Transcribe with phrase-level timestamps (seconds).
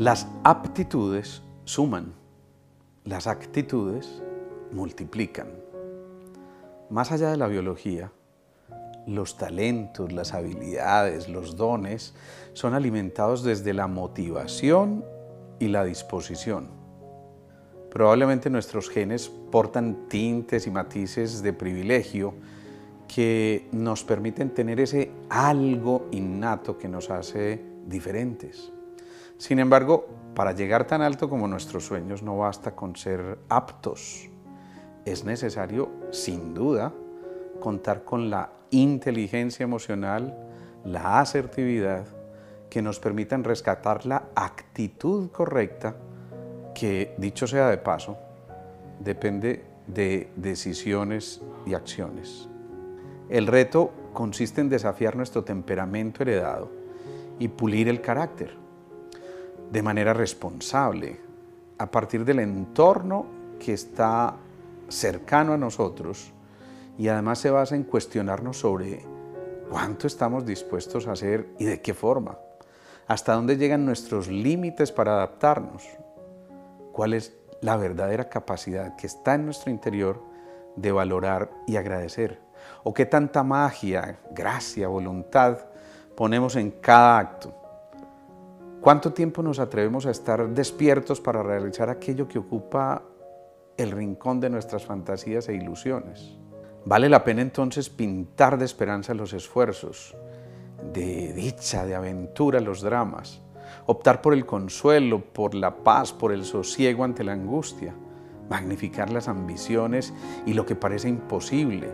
[0.00, 2.14] Las aptitudes suman,
[3.04, 4.22] las actitudes
[4.72, 5.48] multiplican.
[6.88, 8.10] Más allá de la biología,
[9.06, 12.14] los talentos, las habilidades, los dones
[12.54, 15.04] son alimentados desde la motivación
[15.58, 16.68] y la disposición.
[17.90, 22.32] Probablemente nuestros genes portan tintes y matices de privilegio
[23.06, 28.72] que nos permiten tener ese algo innato que nos hace diferentes.
[29.40, 34.28] Sin embargo, para llegar tan alto como nuestros sueños no basta con ser aptos.
[35.06, 36.92] Es necesario, sin duda,
[37.58, 40.36] contar con la inteligencia emocional,
[40.84, 42.04] la asertividad,
[42.68, 45.96] que nos permitan rescatar la actitud correcta,
[46.74, 48.18] que, dicho sea de paso,
[48.98, 52.46] depende de decisiones y acciones.
[53.30, 56.70] El reto consiste en desafiar nuestro temperamento heredado
[57.38, 58.59] y pulir el carácter
[59.70, 61.20] de manera responsable,
[61.78, 63.26] a partir del entorno
[63.58, 64.36] que está
[64.88, 66.32] cercano a nosotros
[66.98, 69.04] y además se basa en cuestionarnos sobre
[69.70, 72.38] cuánto estamos dispuestos a hacer y de qué forma,
[73.06, 75.84] hasta dónde llegan nuestros límites para adaptarnos,
[76.92, 80.22] cuál es la verdadera capacidad que está en nuestro interior
[80.74, 82.40] de valorar y agradecer,
[82.82, 85.58] o qué tanta magia, gracia, voluntad
[86.16, 87.59] ponemos en cada acto
[88.80, 93.02] ¿Cuánto tiempo nos atrevemos a estar despiertos para realizar aquello que ocupa
[93.76, 96.38] el rincón de nuestras fantasías e ilusiones?
[96.86, 100.16] Vale la pena entonces pintar de esperanza los esfuerzos,
[100.94, 103.42] de dicha, de aventura los dramas,
[103.84, 107.94] optar por el consuelo, por la paz, por el sosiego ante la angustia,
[108.48, 110.14] magnificar las ambiciones
[110.46, 111.90] y lo que parece imposible,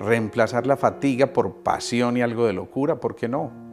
[0.00, 3.63] reemplazar la fatiga por pasión y algo de locura, ¿por qué no?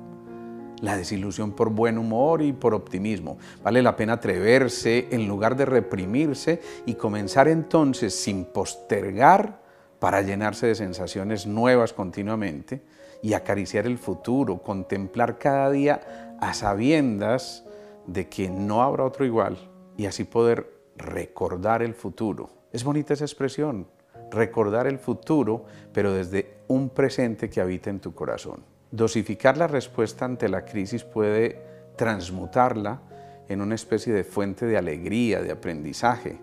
[0.81, 3.37] La desilusión por buen humor y por optimismo.
[3.63, 9.61] Vale la pena atreverse en lugar de reprimirse y comenzar entonces sin postergar
[9.99, 12.81] para llenarse de sensaciones nuevas continuamente
[13.21, 17.63] y acariciar el futuro, contemplar cada día a sabiendas
[18.07, 19.57] de que no habrá otro igual
[19.95, 22.49] y así poder recordar el futuro.
[22.71, 23.87] Es bonita esa expresión,
[24.31, 28.70] recordar el futuro, pero desde un presente que habita en tu corazón.
[28.91, 31.61] Dosificar la respuesta ante la crisis puede
[31.95, 33.01] transmutarla
[33.47, 36.39] en una especie de fuente de alegría, de aprendizaje,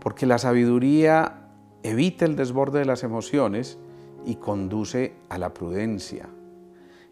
[0.00, 1.48] porque la sabiduría
[1.82, 3.78] evita el desborde de las emociones
[4.24, 6.28] y conduce a la prudencia,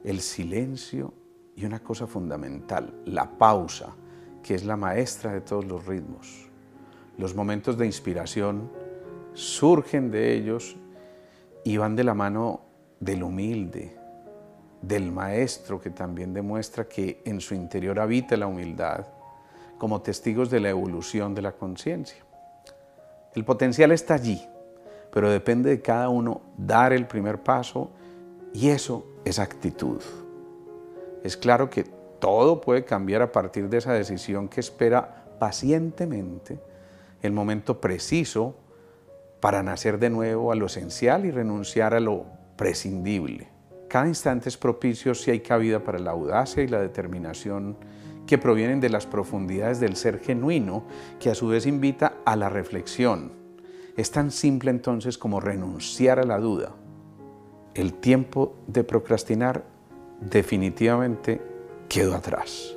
[0.05, 1.15] el silencio
[1.55, 3.95] y una cosa fundamental, la pausa,
[4.43, 6.51] que es la maestra de todos los ritmos.
[7.17, 8.71] Los momentos de inspiración
[9.33, 10.77] surgen de ellos
[11.65, 12.61] y van de la mano
[13.01, 13.97] del humilde,
[14.83, 19.07] del maestro que también demuestra que en su interior habita la humildad,
[19.79, 22.25] como testigos de la evolución de la conciencia.
[23.35, 24.43] El potencial está allí,
[25.13, 27.91] pero depende de cada uno dar el primer paso
[28.53, 30.01] y eso es actitud.
[31.23, 31.85] Es claro que
[32.19, 36.59] todo puede cambiar a partir de esa decisión que espera pacientemente
[37.23, 38.55] el momento preciso
[39.41, 42.25] para nacer de nuevo a lo esencial y renunciar a lo
[42.57, 43.56] prescindible.
[43.97, 47.79] Cada instante es propicio si hay cabida para la audacia y la determinación
[48.27, 50.85] que provienen de las profundidades del ser genuino,
[51.19, 53.33] que a su vez invita a la reflexión.
[53.97, 56.75] Es tan simple entonces como renunciar a la duda.
[57.73, 59.65] El tiempo de procrastinar
[60.21, 61.41] definitivamente
[61.89, 62.77] quedó atrás.